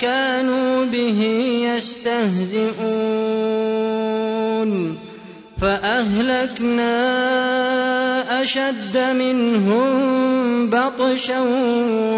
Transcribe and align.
كانوا 0.00 0.84
به 0.84 1.22
يستهزئون 1.76 2.76
فأهلكنا 5.60 6.92
أشد 8.42 8.98
منهم 8.98 10.70
بطشا 10.70 11.40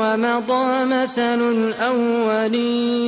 ومضى 0.00 0.84
مثل 0.84 1.40
الأولين 1.50 3.07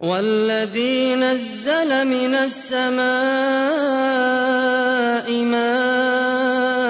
والذي 0.00 1.14
نزل 1.14 2.06
من 2.06 2.34
السماء 2.34 3.04
ماء 5.44 6.80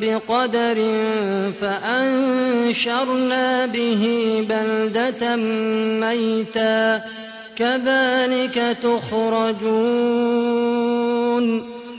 بقدر 0.00 0.78
فأنشرنا 1.60 3.46
به 3.66 4.04
بلدة 4.48 5.36
ميتا 6.06 7.02
كذلك 7.56 8.76
تخرجون. 8.82 10.08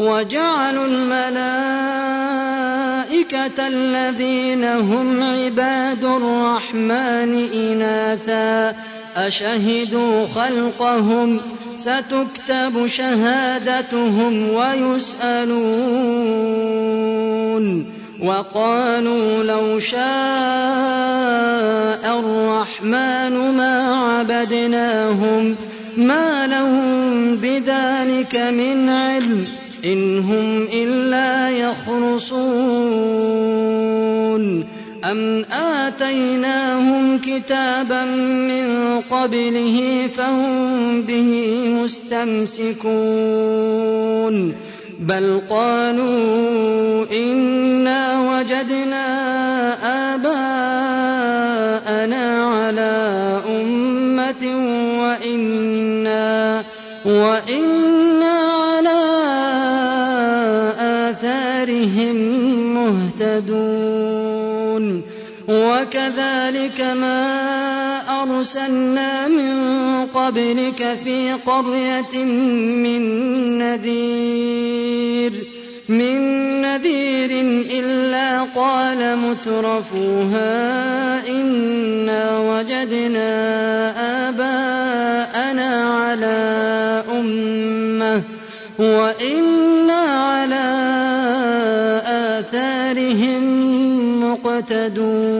وجعلوا 0.00 0.86
الملائكة 0.86 1.66
الذين 3.66 4.64
هم 4.64 5.22
عباد 5.22 6.04
الرحمن 6.04 7.48
إناثا. 7.52 8.76
أشهدوا 9.16 10.26
خلقهم؟ 10.26 11.40
ستكتب 11.78 12.86
شهادتهم 12.86 14.54
ويسألون. 14.54 15.60
وقالوا 18.22 19.44
لو 19.44 19.78
شاء 19.78 20.00
الرحمن 22.18 23.56
ما 23.56 23.94
عبدناهم 23.94 25.56
ما 25.96 26.46
لهم 26.46 27.36
بذلك 27.36 28.36
من 28.36 28.88
علم. 28.88 29.46
إن 29.84 30.18
هم 30.18 30.68
إلا 30.72 31.50
يخرصون. 31.50 32.40
أم 35.04 35.44
آتيناهم 35.52 37.18
كتابا 37.18 38.04
من 38.04 39.00
قبله 39.00 40.08
فهم 40.16 41.02
به 41.02 41.64
مستمسكون. 41.82 43.00
بل 45.00 45.40
قالوا 45.50 47.04
إنا 47.12 48.20
وجدنا 48.20 49.06
أرسلنا 68.60 69.28
من 69.28 69.56
قبلك 70.06 70.98
في 71.04 71.32
قرية 71.32 72.24
من 72.24 73.02
نذير 73.58 75.32
من 75.88 76.20
نذير 76.62 77.30
إلا 77.70 78.42
قال 78.42 79.18
مترفوها 79.18 80.48
إنا 81.28 82.38
وجدنا 82.38 83.30
آباءنا 84.28 85.70
على 85.90 86.38
أمة 87.12 88.22
وإنا 88.78 89.94
على 89.94 90.66
آثارهم 92.06 93.42
مقتدون. 94.24 95.39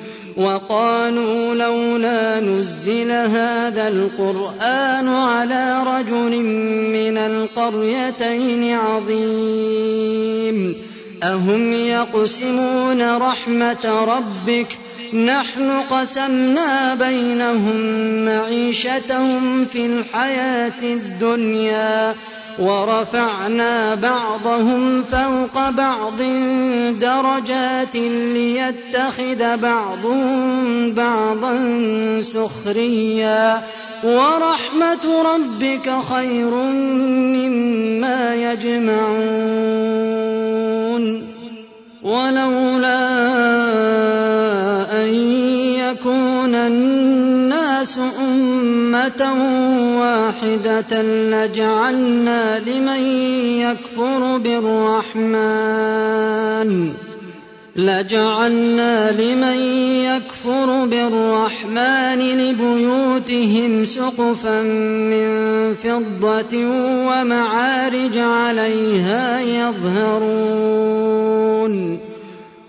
وقالوا 0.43 1.55
لولا 1.55 2.39
نزل 2.39 3.11
هذا 3.11 3.87
القرآن 3.87 5.07
على 5.07 5.83
رجل 5.83 6.39
من 6.91 7.17
القريتين 7.17 8.73
عظيم. 8.73 10.75
أهم 11.23 11.73
يقسمون 11.73 13.17
رحمة 13.17 13.85
ربك؟ 13.85 14.77
نحن 15.13 15.81
قسمنا 15.91 16.95
بينهم 16.95 17.79
معيشتهم 18.25 19.65
في 19.65 19.85
الحياة 19.85 20.83
الدنيا. 20.83 22.15
ورفعنا 22.59 23.95
بعضهم 23.95 25.03
فوق 25.03 25.69
بعض 25.69 26.21
درجات 27.01 27.95
ليتخذ 27.95 29.57
بعضهم 29.57 30.91
بعضا 30.93 31.55
سخريا. 32.21 33.61
ورحمة 34.03 35.23
ربك 35.35 35.93
خير 36.13 36.55
مما 37.35 38.35
يجمعون. 38.35 39.81
ولولا 42.03 42.97
أن 44.91 45.40
الناس 47.81 47.97
أمة 48.19 49.21
واحدة 49.99 51.01
لجعلنا 51.01 52.59
لمن 52.59 53.01
يكفر 53.57 54.37
بالرحمن. 54.37 55.29
لجعلنا 57.75 59.11
لمن 59.11 59.57
يكفر 60.05 60.85
بالرحمن 60.85 62.19
لبيوتهم 62.19 63.85
سقفا 63.85 64.61
من 64.61 65.27
فضة 65.83 66.57
ومعارج 67.07 68.17
عليها 68.17 69.41
يظهرون. 69.41 70.51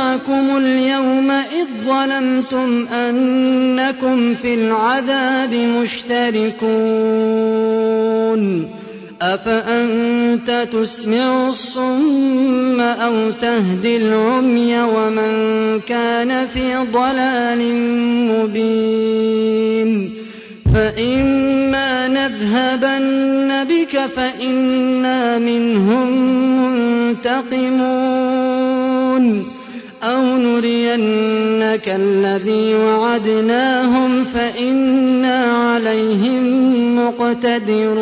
ينفعكم 0.00 0.56
اليوم 0.56 1.30
إذ 1.30 1.66
ظلمتم 1.84 2.86
أنكم 2.88 4.34
في 4.34 4.54
العذاب 4.54 5.54
مشتركون 5.54 6.70
أفأنت 9.22 10.68
تسمع 10.72 11.48
الصم 11.48 12.80
أو 12.80 13.30
تهدي 13.30 13.96
العمي 13.96 14.80
ومن 14.80 15.80
كان 15.80 16.46
في 16.46 16.76
ضلال 16.92 17.74
مبين 18.32 20.10
فإما 20.74 22.08
نذهبن 22.08 23.64
بك 23.64 24.06
فإنا 24.16 25.38
منهم 25.38 26.10
منتقمون 26.62 28.39
أو 30.02 30.22
نرينك 30.22 31.88
الذي 31.88 32.74
وعدناهم 32.74 34.24
فإنا 34.24 35.44
عليهم 35.44 36.44
مقتدرون 36.98 38.00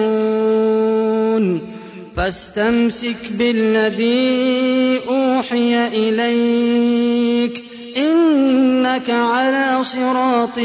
فاستمسك 2.16 3.16
بالذي 3.38 5.00
أوحي 5.08 5.88
إليك 5.88 7.62
إنك 7.96 9.10
على 9.10 9.78
صراط 9.82 10.58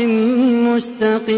مستقيم 0.74 1.38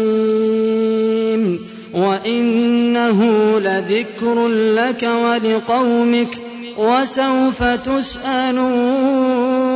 وإنه 1.94 3.20
لذكر 3.60 4.48
لك 4.48 5.02
ولقومك 5.02 6.38
وسوف 6.78 7.62
تسألون 7.62 9.75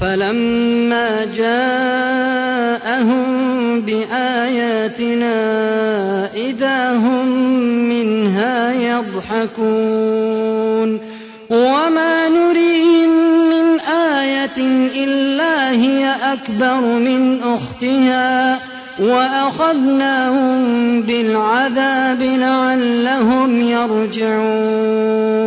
فلما 0.00 1.24
جاءهم 1.24 3.26
بآياتنا 3.80 5.34
إذا 6.34 6.92
هم 6.92 7.28
منها 7.88 8.72
يضحكون 8.72 9.56
وما 11.50 12.28
نريهم 12.28 13.08
من 13.50 13.80
آية 13.90 14.56
إلا 15.04 15.70
هي 15.70 16.14
أكبر 16.32 16.80
من 16.80 17.40
أختها 17.42 18.60
وأخذناهم 19.00 20.56
بالعذاب 21.02 22.22
لعلهم 22.22 23.68
يرجعون 23.68 25.46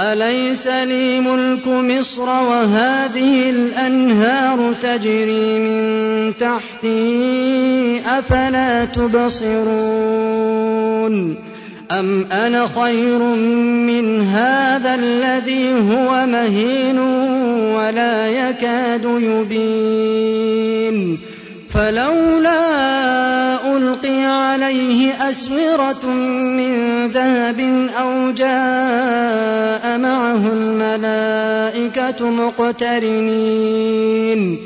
أليس 0.00 0.66
لي 0.66 1.20
ملك 1.20 1.66
مصر 1.66 2.22
وهذه 2.22 3.50
الأنهار 3.50 4.74
تجري 4.82 5.58
من 5.58 6.32
تحتي 6.40 8.00
أفلا 8.06 8.84
تبصرون 8.84 10.36
أم 11.90 12.26
أنا 12.32 12.66
خير 12.66 13.18
من 13.88 14.20
هذا 14.20 14.94
الذي 14.94 15.72
هو 15.72 16.26
مهين 16.26 16.98
ولا 17.76 18.28
يكاد 18.28 19.04
يبين 19.04 20.56
فلولا 21.74 22.65
عليه 24.62 25.30
أسورة 25.30 26.06
من 26.06 27.06
ذهب 27.06 27.88
أو 28.00 28.30
جاء 28.30 29.98
معه 29.98 30.52
الملائكة 30.52 32.30
مقترنين. 32.30 34.58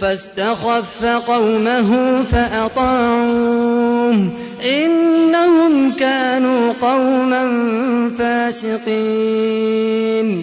فاستخف 0.00 1.04
قومه 1.04 2.22
فأطاعوه. 2.32 4.28
إنهم 4.64 5.92
كانوا 5.92 6.72
قوما 6.82 7.70
فاسقين. 8.18 10.42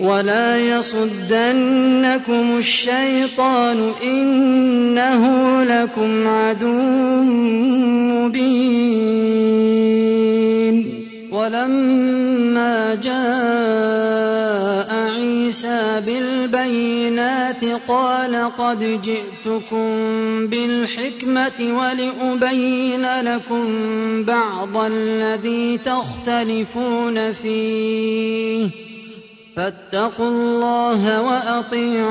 ولا 0.00 0.58
يصدنكم 0.58 2.58
الشيطان 2.58 3.92
إنه 4.02 5.62
لكم 5.62 6.28
عدو 6.28 6.72
مبين 8.12 9.14
ولما 11.32 12.94
جاء 12.94 14.94
عيسى 14.94 16.02
بالبينات 16.06 17.64
قال 17.88 18.50
قد 18.58 19.00
جئتكم 19.02 19.86
بالحكمة 20.46 21.52
ولأبين 21.60 23.20
لكم 23.20 23.64
بعض 24.24 24.76
الذي 24.76 25.78
تختلفون 25.78 27.32
فيه 27.32 28.68
فاتقوا 29.56 30.28
الله 30.28 31.22
وأطيعون. 31.22 32.04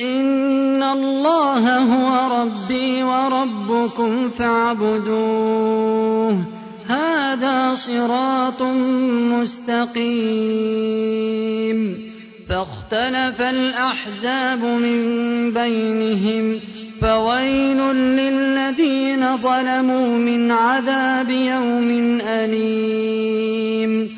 إن 0.00 0.82
الله 0.82 1.78
هو 1.78 2.42
ربي 2.42 3.02
وربكم 3.02 4.30
فاعبدوه. 4.38 6.38
هذا 6.88 7.74
صراط 7.74 8.62
مستقيم. 9.32 10.08
فاختلف 12.48 13.40
الأحزاب 13.40 14.64
من 14.64 15.02
بينهم. 15.52 16.60
فويل 17.02 17.94
للذين 17.94 19.36
ظلموا 19.36 20.18
من 20.18 20.50
عذاب 20.50 21.30
يوم 21.30 22.18
أليم. 22.22 24.17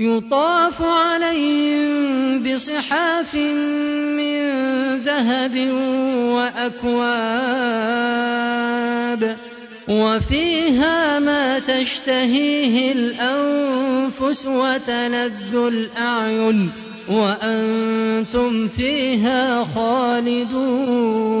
يطاف 0.00 0.82
عليهم 0.82 2.42
بصحاف 2.42 3.34
من 4.16 4.40
ذهب 4.96 5.56
وأكواب 6.24 7.30
وفيها 9.88 11.18
ما 11.18 11.58
تشتهيه 11.58 12.92
الأنفس 12.92 14.46
وتلذ 14.46 15.54
الأعين 15.54 16.70
وأنتم 17.08 18.68
فيها 18.68 19.64
خالدون 19.64 21.40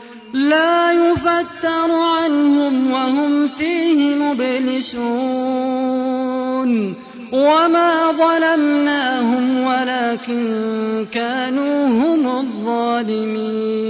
لا 0.33 0.91
يفتر 0.91 1.91
عنهم 1.91 2.91
وهم 2.91 3.47
فيه 3.47 4.15
مبلسون 4.15 5.41
وما 7.31 8.11
ظلمناهم 8.11 9.63
ولكن 9.63 11.05
كانوا 11.11 11.87
هم 11.87 12.27
الظالمين 12.39 13.81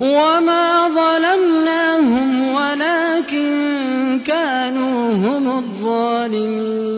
وما 0.00 0.88
ظلمناهم 0.88 2.54
ولكن 2.54 4.20
كانوا 4.26 5.12
هم 5.14 5.58
الظالمين 5.58 6.90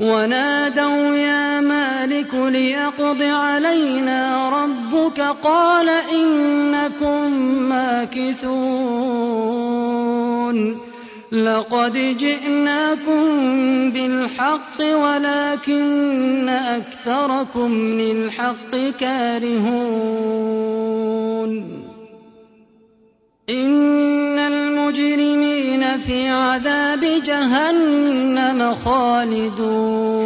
ونادوا 0.00 1.16
يا 1.16 1.60
مالك 1.60 2.34
ليقض 2.34 3.22
علينا 3.22 4.48
ربك 5.18 5.36
قال 5.44 5.88
إنكم 5.88 7.32
ماكثون 7.68 8.56
لقد 11.32 12.16
جئناكم 12.18 13.24
بالحق 13.90 14.80
ولكن 14.80 16.48
أكثركم 16.48 18.00
للحق 18.00 18.76
كارهون 19.00 20.26
إن 23.50 24.38
المجرمين 24.38 26.00
في 26.06 26.28
عذاب 26.28 27.00
جهنم 27.26 28.74
خالدون 28.84 30.25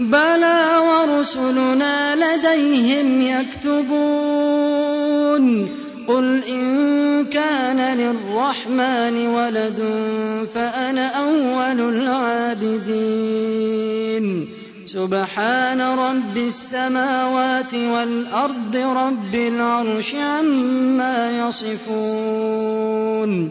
بلى 0.00 0.78
ورسلنا 0.78 2.16
لديهم 2.16 3.22
يكتبون 3.22 4.98
قل 6.08 6.44
إن 6.44 7.24
كان 7.24 7.98
للرحمن 7.98 9.26
ولد 9.26 9.78
فأنا 10.54 11.06
أول 11.06 11.94
العابدين. 11.94 12.88
سبحان 14.86 15.80
رب 15.80 16.36
السماوات 16.36 17.74
والأرض 17.74 18.76
رب 18.76 19.34
العرش 19.34 20.14
عما 20.14 21.48
يصفون. 21.48 23.50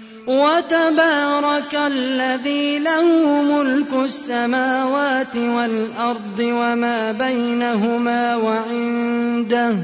وتبارك 0.27 1.75
الذي 1.75 2.79
له 2.79 3.03
ملك 3.41 3.93
السماوات 4.05 5.35
والأرض 5.35 6.39
وما 6.39 7.11
بينهما 7.11 8.35
وعنده 8.35 9.75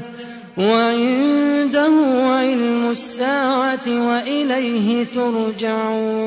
وعنده 0.58 1.92
علم 2.24 2.90
الساعة 2.90 4.08
وإليه 4.08 5.06
ترجعون. 5.14 6.18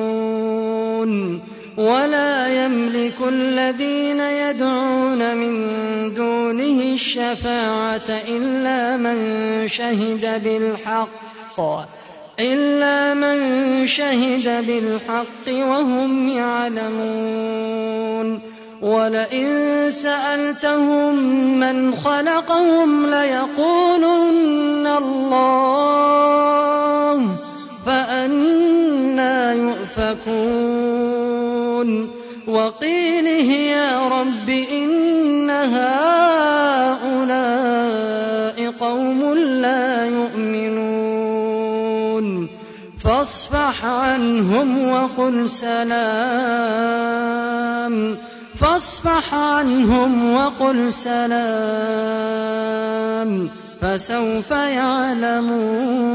ولا 1.78 2.66
يملك 2.66 3.14
الذين 3.28 4.20
يدعون 4.20 5.38
من 5.38 5.54
دونه 6.14 6.94
الشفاعة 6.94 8.10
إلا 8.28 8.98
من 8.98 9.18
شهد 9.68 10.44
بالحق. 10.44 12.01
إلا 12.42 13.14
من 13.14 13.38
شهد 13.88 14.66
بالحق 14.68 15.48
وهم 15.48 16.28
يعلمون. 16.28 17.72
ولئن 18.82 19.48
سألتهم 19.92 21.16
من 21.60 21.96
خلقهم 21.96 23.06
ليقولن 23.06 24.88
الله 24.98 25.98
فأنا 27.86 29.54
يؤفكون. 29.54 30.92
وقيله 32.48 33.52
يا 33.52 34.08
رب 34.08 34.50
إن 34.50 35.50
هؤلاء 35.50 36.31
فاصفح 43.72 43.86
عنهم 43.86 44.92
وقل 44.92 45.50
سلام. 45.50 45.96
فاصفح 48.60 49.34
عنهم 49.34 50.34
وقل 50.34 50.94
سلام. 50.94 51.30
فسوف 53.82 54.52
يعلمون. 54.52 56.12